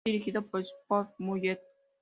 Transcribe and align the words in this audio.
Fue 0.03 0.13
dirigido 0.13 0.41
por 0.47 0.65
Sophie 0.65 1.13
Muller. 1.19 1.61